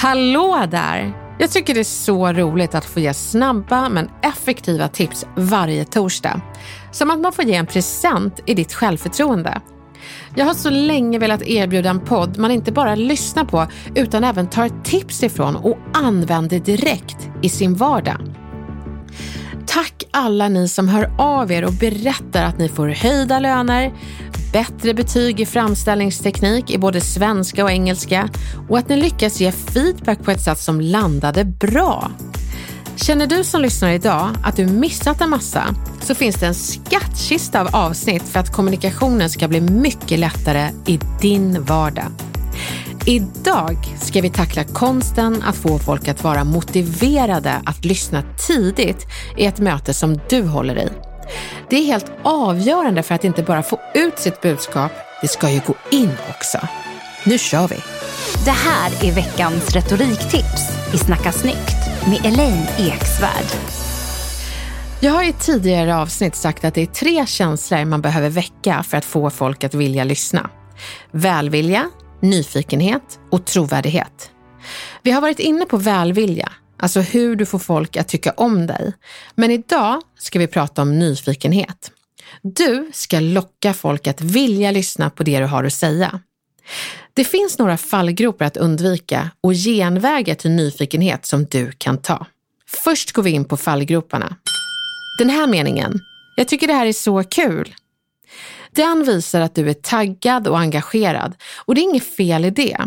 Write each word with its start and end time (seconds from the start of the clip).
Hallå 0.00 0.66
där! 0.70 1.12
Jag 1.38 1.50
tycker 1.50 1.74
det 1.74 1.80
är 1.80 1.84
så 1.84 2.32
roligt 2.32 2.74
att 2.74 2.84
få 2.84 3.00
ge 3.00 3.14
snabba 3.14 3.88
men 3.88 4.10
effektiva 4.22 4.88
tips 4.88 5.26
varje 5.36 5.84
torsdag. 5.84 6.40
Som 6.90 7.10
att 7.10 7.20
man 7.20 7.32
får 7.32 7.44
ge 7.44 7.54
en 7.54 7.66
present 7.66 8.40
i 8.46 8.54
ditt 8.54 8.72
självförtroende. 8.72 9.60
Jag 10.34 10.46
har 10.46 10.54
så 10.54 10.70
länge 10.70 11.18
velat 11.18 11.42
erbjuda 11.42 11.90
en 11.90 12.00
podd 12.00 12.38
man 12.38 12.50
inte 12.50 12.72
bara 12.72 12.94
lyssnar 12.94 13.44
på 13.44 13.66
utan 13.94 14.24
även 14.24 14.50
tar 14.50 14.68
tips 14.84 15.22
ifrån 15.22 15.56
och 15.56 15.78
använder 15.94 16.58
direkt 16.58 17.30
i 17.42 17.48
sin 17.48 17.74
vardag. 17.74 18.20
Tack 19.66 20.04
alla 20.10 20.48
ni 20.48 20.68
som 20.68 20.88
hör 20.88 21.12
av 21.18 21.52
er 21.52 21.64
och 21.64 21.72
berättar 21.72 22.44
att 22.44 22.58
ni 22.58 22.68
får 22.68 22.88
höjda 22.88 23.38
löner, 23.38 23.92
bättre 24.52 24.94
betyg 24.94 25.40
i 25.40 25.46
framställningsteknik 25.46 26.70
i 26.70 26.78
både 26.78 27.00
svenska 27.00 27.64
och 27.64 27.70
engelska 27.70 28.28
och 28.68 28.78
att 28.78 28.88
ni 28.88 28.96
lyckas 28.96 29.40
ge 29.40 29.52
feedback 29.52 30.24
på 30.24 30.30
ett 30.30 30.40
sätt 30.40 30.58
som 30.58 30.80
landade 30.80 31.44
bra. 31.44 32.10
Känner 32.96 33.26
du 33.26 33.44
som 33.44 33.62
lyssnar 33.62 33.90
idag 33.90 34.30
att 34.44 34.56
du 34.56 34.66
missat 34.66 35.20
en 35.20 35.30
massa 35.30 35.74
så 36.00 36.14
finns 36.14 36.36
det 36.36 36.46
en 36.46 36.54
skattkista 36.54 37.60
av 37.60 37.68
avsnitt 37.72 38.22
för 38.22 38.40
att 38.40 38.52
kommunikationen 38.52 39.30
ska 39.30 39.48
bli 39.48 39.60
mycket 39.60 40.18
lättare 40.18 40.70
i 40.86 41.00
din 41.20 41.64
vardag. 41.64 42.12
Idag 43.06 43.76
ska 44.00 44.20
vi 44.20 44.30
tackla 44.30 44.64
konsten 44.64 45.42
att 45.42 45.56
få 45.56 45.78
folk 45.78 46.08
att 46.08 46.24
vara 46.24 46.44
motiverade 46.44 47.52
att 47.64 47.84
lyssna 47.84 48.22
tidigt 48.46 49.06
i 49.36 49.46
ett 49.46 49.58
möte 49.58 49.94
som 49.94 50.20
du 50.28 50.42
håller 50.42 50.78
i. 50.78 51.07
Det 51.70 51.76
är 51.76 51.84
helt 51.84 52.12
avgörande 52.22 53.02
för 53.02 53.14
att 53.14 53.24
inte 53.24 53.42
bara 53.42 53.62
få 53.62 53.80
ut 53.94 54.18
sitt 54.18 54.40
budskap, 54.40 54.92
det 55.22 55.28
ska 55.28 55.50
ju 55.50 55.60
gå 55.66 55.74
in 55.90 56.12
också. 56.28 56.58
Nu 57.24 57.38
kör 57.38 57.68
vi! 57.68 57.76
Det 58.44 58.50
här 58.50 59.04
är 59.04 59.12
veckans 59.12 59.70
retoriktips 59.70 60.94
i 60.94 60.98
Snacka 60.98 61.32
snyggt 61.32 62.06
med 62.06 62.26
Elaine 62.26 62.66
Eksvärd. 62.78 63.46
Jag 65.00 65.12
har 65.12 65.22
i 65.22 65.32
tidigare 65.32 65.96
avsnitt 65.96 66.34
sagt 66.34 66.64
att 66.64 66.74
det 66.74 66.82
är 66.82 66.86
tre 66.86 67.26
känslor 67.26 67.84
man 67.84 68.02
behöver 68.02 68.30
väcka 68.30 68.82
för 68.82 68.96
att 68.96 69.04
få 69.04 69.30
folk 69.30 69.64
att 69.64 69.74
vilja 69.74 70.04
lyssna. 70.04 70.50
Välvilja, 71.10 71.90
nyfikenhet 72.20 73.18
och 73.30 73.44
trovärdighet. 73.44 74.30
Vi 75.02 75.10
har 75.10 75.20
varit 75.20 75.38
inne 75.38 75.64
på 75.64 75.76
välvilja, 75.76 76.52
alltså 76.78 77.00
hur 77.00 77.36
du 77.36 77.46
får 77.46 77.58
folk 77.58 77.96
att 77.96 78.08
tycka 78.08 78.30
om 78.30 78.66
dig. 78.66 78.92
Men 79.34 79.50
idag 79.50 80.02
ska 80.18 80.38
vi 80.38 80.46
prata 80.46 80.82
om 80.82 80.98
nyfikenhet. 80.98 81.90
Du 82.42 82.90
ska 82.92 83.20
locka 83.20 83.74
folk 83.74 84.06
att 84.06 84.20
vilja 84.20 84.70
lyssna 84.70 85.10
på 85.10 85.22
det 85.22 85.38
du 85.38 85.46
har 85.46 85.64
att 85.64 85.72
säga. 85.72 86.20
Det 87.14 87.24
finns 87.24 87.58
några 87.58 87.76
fallgropar 87.76 88.44
att 88.44 88.56
undvika 88.56 89.30
och 89.40 89.52
genvägar 89.52 90.34
till 90.34 90.50
nyfikenhet 90.50 91.26
som 91.26 91.44
du 91.44 91.72
kan 91.72 91.98
ta. 91.98 92.26
Först 92.66 93.12
går 93.12 93.22
vi 93.22 93.30
in 93.30 93.44
på 93.44 93.56
fallgroparna. 93.56 94.36
Den 95.18 95.30
här 95.30 95.46
meningen. 95.46 96.00
Jag 96.36 96.48
tycker 96.48 96.66
det 96.66 96.74
här 96.74 96.86
är 96.86 96.92
så 96.92 97.24
kul. 97.24 97.74
Den 98.78 99.04
visar 99.04 99.40
att 99.40 99.54
du 99.54 99.70
är 99.70 99.74
taggad 99.74 100.48
och 100.48 100.58
engagerad 100.58 101.34
och 101.64 101.74
det 101.74 101.80
är 101.80 101.82
inget 101.82 102.16
fel 102.16 102.44
i 102.44 102.50
det. 102.50 102.78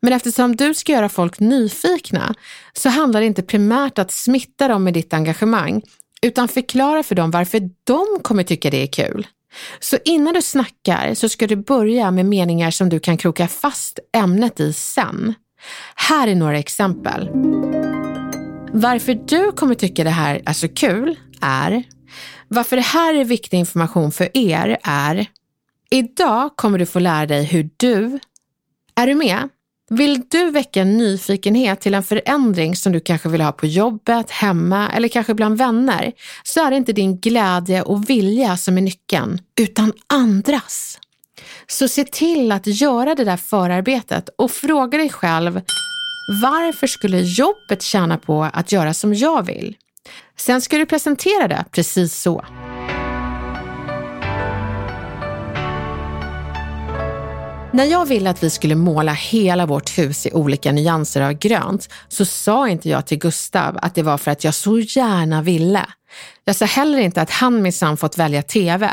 Men 0.00 0.12
eftersom 0.12 0.56
du 0.56 0.74
ska 0.74 0.92
göra 0.92 1.08
folk 1.08 1.40
nyfikna 1.40 2.34
så 2.72 2.88
handlar 2.88 3.20
det 3.20 3.26
inte 3.26 3.42
primärt 3.42 3.98
att 3.98 4.12
smitta 4.12 4.68
dem 4.68 4.84
med 4.84 4.94
ditt 4.94 5.14
engagemang 5.14 5.82
utan 6.22 6.48
förklara 6.48 7.02
för 7.02 7.14
dem 7.14 7.30
varför 7.30 7.70
de 7.84 8.06
kommer 8.22 8.42
tycka 8.42 8.70
det 8.70 8.82
är 8.82 8.86
kul. 8.86 9.26
Så 9.80 9.96
innan 10.04 10.34
du 10.34 10.42
snackar 10.42 11.14
så 11.14 11.28
ska 11.28 11.46
du 11.46 11.56
börja 11.56 12.10
med 12.10 12.26
meningar 12.26 12.70
som 12.70 12.88
du 12.88 13.00
kan 13.00 13.16
kroka 13.16 13.48
fast 13.48 13.98
ämnet 14.16 14.60
i 14.60 14.72
sen. 14.72 15.34
Här 15.94 16.28
är 16.28 16.34
några 16.34 16.58
exempel. 16.58 17.30
Varför 18.72 19.14
du 19.14 19.52
kommer 19.52 19.74
tycka 19.74 20.04
det 20.04 20.10
här 20.10 20.42
är 20.46 20.52
så 20.52 20.68
kul 20.68 21.16
är 21.40 21.84
varför 22.48 22.76
det 22.76 22.82
här 22.82 23.14
är 23.14 23.24
viktig 23.24 23.58
information 23.58 24.12
för 24.12 24.36
er 24.36 24.78
är 24.82 25.26
Idag 25.90 26.56
kommer 26.56 26.78
du 26.78 26.86
få 26.86 26.98
lära 26.98 27.26
dig 27.26 27.44
hur 27.44 27.70
du, 27.76 28.18
är 28.94 29.06
du 29.06 29.14
med? 29.14 29.48
Vill 29.92 30.22
du 30.28 30.50
väcka 30.50 30.84
nyfikenhet 30.84 31.80
till 31.80 31.94
en 31.94 32.02
förändring 32.02 32.76
som 32.76 32.92
du 32.92 33.00
kanske 33.00 33.28
vill 33.28 33.40
ha 33.40 33.52
på 33.52 33.66
jobbet, 33.66 34.30
hemma 34.30 34.90
eller 34.90 35.08
kanske 35.08 35.34
bland 35.34 35.58
vänner 35.58 36.12
så 36.42 36.66
är 36.66 36.70
det 36.70 36.76
inte 36.76 36.92
din 36.92 37.20
glädje 37.20 37.82
och 37.82 38.10
vilja 38.10 38.56
som 38.56 38.76
är 38.76 38.80
nyckeln, 38.80 39.38
utan 39.60 39.92
andras. 40.06 40.98
Så 41.66 41.88
se 41.88 42.04
till 42.04 42.52
att 42.52 42.66
göra 42.66 43.14
det 43.14 43.24
där 43.24 43.36
förarbetet 43.36 44.28
och 44.38 44.50
fråga 44.50 44.98
dig 44.98 45.10
själv 45.10 45.60
varför 46.42 46.86
skulle 46.86 47.20
jobbet 47.20 47.82
tjäna 47.82 48.18
på 48.18 48.44
att 48.52 48.72
göra 48.72 48.94
som 48.94 49.14
jag 49.14 49.46
vill? 49.46 49.76
Sen 50.36 50.60
ska 50.60 50.78
du 50.78 50.86
presentera 50.86 51.48
det 51.48 51.64
precis 51.72 52.20
så. 52.20 52.44
När 57.72 57.84
jag 57.84 58.06
ville 58.06 58.30
att 58.30 58.42
vi 58.42 58.50
skulle 58.50 58.74
måla 58.74 59.12
hela 59.12 59.66
vårt 59.66 59.98
hus 59.98 60.26
i 60.26 60.32
olika 60.32 60.72
nyanser 60.72 61.20
av 61.20 61.32
grönt 61.32 61.88
så 62.08 62.24
sa 62.24 62.68
inte 62.68 62.88
jag 62.88 63.06
till 63.06 63.18
Gustav 63.18 63.78
att 63.82 63.94
det 63.94 64.02
var 64.02 64.18
för 64.18 64.30
att 64.30 64.44
jag 64.44 64.54
så 64.54 64.78
gärna 64.78 65.42
ville. 65.42 65.86
Jag 66.44 66.56
sa 66.56 66.64
heller 66.64 66.98
inte 66.98 67.22
att 67.22 67.30
han 67.30 67.62
minsann 67.62 67.96
fått 67.96 68.18
välja 68.18 68.42
TV. 68.42 68.90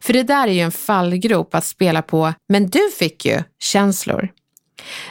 För 0.00 0.12
det 0.12 0.22
där 0.22 0.48
är 0.48 0.52
ju 0.52 0.60
en 0.60 0.72
fallgrop 0.72 1.54
att 1.54 1.64
spela 1.64 2.02
på, 2.02 2.32
men 2.48 2.68
du 2.70 2.90
fick 2.98 3.24
ju 3.24 3.42
känslor. 3.60 4.28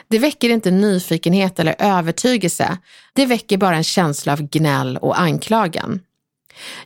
Det 0.07 0.19
väcker 0.19 0.49
inte 0.49 0.71
nyfikenhet 0.71 1.59
eller 1.59 1.75
övertygelse. 1.79 2.77
Det 3.13 3.25
väcker 3.25 3.57
bara 3.57 3.75
en 3.75 3.83
känsla 3.83 4.33
av 4.33 4.41
gnäll 4.41 4.97
och 4.97 5.19
anklagan. 5.19 5.99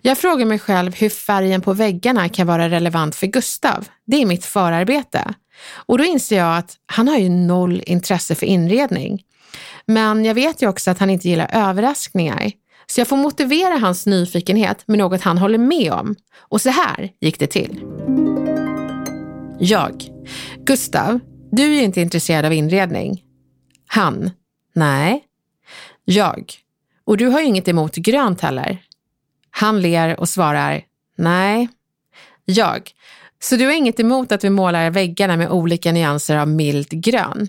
Jag 0.02 0.18
frågar 0.18 0.46
mig 0.46 0.59
själv 0.59 0.96
hur 0.96 1.09
färgen 1.09 1.62
på 1.62 1.74
väggarna 1.74 2.30
kan 2.30 2.47
vara 2.47 2.69
relevant 2.69 3.16
för 3.16 3.28
Gustav. 3.28 3.88
Det 4.06 4.22
är 4.22 4.25
mitt 4.25 4.46
förarbete. 4.46 5.34
Och 5.74 5.97
då 5.97 6.03
inser 6.03 6.38
jag 6.38 6.58
att 6.58 6.75
han 6.86 7.08
har 7.08 7.18
ju 7.18 7.30
noll 7.30 7.84
intresse 7.86 8.36
för 8.36 8.45
inredning. 8.45 9.24
Men 9.86 10.25
jag 10.25 10.34
vet 10.34 10.62
ju 10.62 10.69
också 10.69 10.92
att 10.92 11.00
han 11.00 11.10
inte 11.10 11.30
gillar 11.30 11.50
överraskningar. 11.54 12.51
Så 12.88 13.00
jag 13.00 13.07
får 13.07 13.18
motivera 13.18 13.77
hans 13.77 14.06
nyfikenhet 14.06 14.84
med 14.86 14.98
något 14.98 15.22
han 15.22 15.38
håller 15.38 15.57
med 15.57 15.94
om. 15.94 16.16
Och 16.38 16.62
så 16.62 16.69
här 16.69 17.10
gick 17.19 17.39
det 17.39 17.48
till. 17.48 17.81
Jag. 19.60 20.04
Gustav, 20.66 21.19
du 21.51 21.63
är 21.63 21.75
ju 21.75 21.83
inte 21.83 22.01
intresserad 22.01 22.45
av 22.45 22.53
inredning. 22.53 23.24
Han. 23.88 24.31
Nej. 24.74 25.24
Jag. 26.06 26.53
Och 27.06 27.18
du 27.18 27.27
har 27.27 27.39
ju 27.42 27.45
inget 27.45 27.68
emot 27.68 27.95
grönt 27.95 28.42
heller. 28.42 28.77
Han 29.51 29.81
ler 29.81 30.19
och 30.19 30.30
svarar. 30.30 30.81
Nej. 31.15 31.69
Jag. 32.45 32.92
Så 33.39 33.56
du 33.56 33.65
har 33.65 33.74
inget 33.74 34.00
emot 34.00 34.31
att 34.31 34.44
vi 34.44 34.50
målar 34.50 34.89
väggarna 34.89 35.38
med 35.38 35.50
olika 35.50 35.92
nyanser 35.92 36.38
av 36.38 36.48
mild 36.48 36.89
grön? 36.89 37.48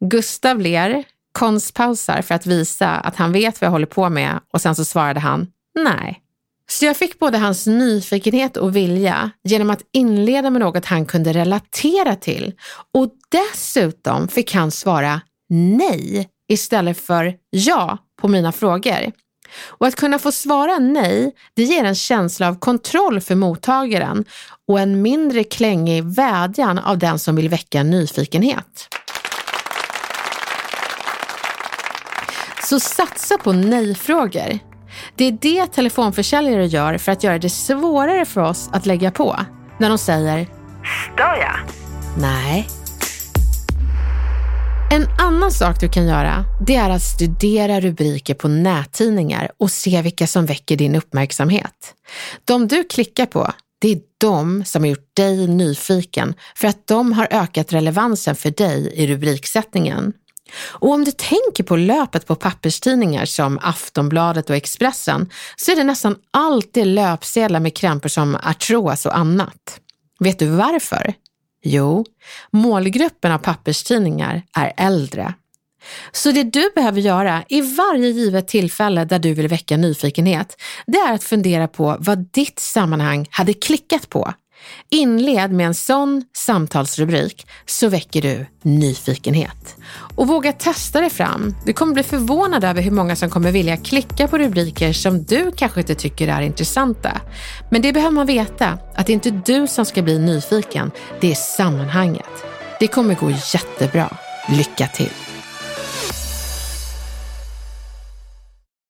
Gustav 0.00 0.60
ler, 0.60 1.04
konstpausar 1.32 2.22
för 2.22 2.34
att 2.34 2.46
visa 2.46 2.88
att 2.88 3.16
han 3.16 3.32
vet 3.32 3.60
vad 3.60 3.66
jag 3.66 3.72
håller 3.72 3.86
på 3.86 4.08
med 4.08 4.40
och 4.52 4.60
sen 4.60 4.74
så 4.74 4.84
svarade 4.84 5.20
han 5.20 5.52
nej. 5.74 6.22
Så 6.70 6.84
jag 6.84 6.96
fick 6.96 7.18
både 7.18 7.38
hans 7.38 7.66
nyfikenhet 7.66 8.56
och 8.56 8.76
vilja 8.76 9.30
genom 9.44 9.70
att 9.70 9.82
inleda 9.92 10.50
med 10.50 10.60
något 10.60 10.86
han 10.86 11.06
kunde 11.06 11.32
relatera 11.32 12.16
till 12.16 12.52
och 12.94 13.10
dessutom 13.28 14.28
fick 14.28 14.54
han 14.54 14.70
svara 14.70 15.20
nej 15.48 16.28
istället 16.48 17.00
för 17.00 17.34
ja 17.50 17.98
på 18.20 18.28
mina 18.28 18.52
frågor. 18.52 19.12
Och 19.66 19.86
att 19.86 19.96
kunna 19.96 20.18
få 20.18 20.32
svara 20.32 20.78
nej, 20.78 21.34
det 21.54 21.62
ger 21.62 21.84
en 21.84 21.94
känsla 21.94 22.48
av 22.48 22.58
kontroll 22.58 23.20
för 23.20 23.34
mottagaren 23.34 24.24
och 24.68 24.80
en 24.80 25.02
mindre 25.02 25.44
klängig 25.44 26.04
vädjan 26.04 26.78
av 26.78 26.98
den 26.98 27.18
som 27.18 27.36
vill 27.36 27.48
väcka 27.48 27.82
nyfikenhet. 27.82 28.88
Så 32.64 32.80
satsa 32.80 33.38
på 33.38 33.52
nej-frågor. 33.52 34.69
Det 35.16 35.24
är 35.24 35.32
det 35.32 35.66
telefonförsäljare 35.66 36.66
gör 36.66 36.98
för 36.98 37.12
att 37.12 37.24
göra 37.24 37.38
det 37.38 37.50
svårare 37.50 38.24
för 38.24 38.40
oss 38.40 38.70
att 38.72 38.86
lägga 38.86 39.10
på. 39.10 39.36
När 39.78 39.88
de 39.88 39.98
säger 39.98 40.46
Stör 41.12 41.36
jag? 41.36 41.56
Nej. 42.18 42.68
En 44.92 45.06
annan 45.18 45.52
sak 45.52 45.80
du 45.80 45.88
kan 45.88 46.06
göra, 46.06 46.44
det 46.66 46.76
är 46.76 46.90
att 46.90 47.02
studera 47.02 47.80
rubriker 47.80 48.34
på 48.34 48.48
nättidningar 48.48 49.50
och 49.58 49.70
se 49.70 50.02
vilka 50.02 50.26
som 50.26 50.46
väcker 50.46 50.76
din 50.76 50.94
uppmärksamhet. 50.94 51.94
De 52.44 52.68
du 52.68 52.84
klickar 52.84 53.26
på, 53.26 53.52
det 53.80 53.92
är 53.92 53.98
de 54.18 54.64
som 54.64 54.82
har 54.82 54.88
gjort 54.88 55.16
dig 55.16 55.46
nyfiken 55.46 56.34
för 56.54 56.68
att 56.68 56.86
de 56.86 57.12
har 57.12 57.28
ökat 57.30 57.72
relevansen 57.72 58.36
för 58.36 58.50
dig 58.50 58.92
i 58.94 59.06
rubriksättningen. 59.06 60.12
Och 60.56 60.90
om 60.90 61.04
du 61.04 61.10
tänker 61.10 61.64
på 61.64 61.76
löpet 61.76 62.26
på 62.26 62.34
papperstidningar 62.34 63.24
som 63.24 63.58
Aftonbladet 63.62 64.50
och 64.50 64.56
Expressen 64.56 65.30
så 65.56 65.72
är 65.72 65.76
det 65.76 65.84
nästan 65.84 66.16
alltid 66.30 66.86
löpsedlar 66.86 67.60
med 67.60 67.76
krämpor 67.76 68.08
som 68.08 68.34
artros 68.34 69.06
och 69.06 69.18
annat. 69.18 69.80
Vet 70.20 70.38
du 70.38 70.46
varför? 70.46 71.14
Jo, 71.64 72.04
målgruppen 72.50 73.32
av 73.32 73.38
papperstidningar 73.38 74.42
är 74.56 74.72
äldre. 74.76 75.34
Så 76.12 76.32
det 76.32 76.42
du 76.42 76.70
behöver 76.74 77.00
göra 77.00 77.44
i 77.48 77.60
varje 77.60 78.08
givet 78.08 78.48
tillfälle 78.48 79.04
där 79.04 79.18
du 79.18 79.34
vill 79.34 79.48
väcka 79.48 79.76
nyfikenhet, 79.76 80.56
det 80.86 80.98
är 80.98 81.12
att 81.12 81.24
fundera 81.24 81.68
på 81.68 81.96
vad 81.98 82.18
ditt 82.18 82.58
sammanhang 82.58 83.28
hade 83.30 83.52
klickat 83.52 84.08
på. 84.08 84.34
Inled 84.88 85.52
med 85.52 85.66
en 85.66 85.74
sån 85.74 86.24
samtalsrubrik 86.36 87.46
så 87.66 87.88
väcker 87.88 88.22
du 88.22 88.46
nyfikenhet. 88.62 89.76
Och 90.16 90.28
våga 90.28 90.52
testa 90.52 91.00
dig 91.00 91.10
fram. 91.10 91.54
Du 91.66 91.72
kommer 91.72 91.94
bli 91.94 92.02
förvånad 92.02 92.64
över 92.64 92.82
hur 92.82 92.90
många 92.90 93.16
som 93.16 93.30
kommer 93.30 93.52
vilja 93.52 93.76
klicka 93.76 94.28
på 94.28 94.38
rubriker 94.38 94.92
som 94.92 95.22
du 95.22 95.52
kanske 95.56 95.80
inte 95.80 95.94
tycker 95.94 96.28
är 96.28 96.40
intressanta. 96.40 97.20
Men 97.70 97.82
det 97.82 97.92
behöver 97.92 98.14
man 98.14 98.26
veta, 98.26 98.78
att 98.94 99.06
det 99.06 99.12
är 99.12 99.14
inte 99.14 99.42
du 99.46 99.66
som 99.66 99.84
ska 99.84 100.02
bli 100.02 100.18
nyfiken, 100.18 100.90
det 101.20 101.30
är 101.30 101.34
sammanhanget. 101.34 102.44
Det 102.80 102.86
kommer 102.86 103.14
gå 103.14 103.30
jättebra. 103.30 104.16
Lycka 104.48 104.86
till! 104.86 105.29